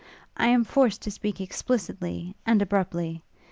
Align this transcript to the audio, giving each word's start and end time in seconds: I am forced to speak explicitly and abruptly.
I 0.35 0.47
am 0.47 0.63
forced 0.63 1.03
to 1.03 1.11
speak 1.11 1.39
explicitly 1.39 2.33
and 2.43 2.59
abruptly. 2.59 3.21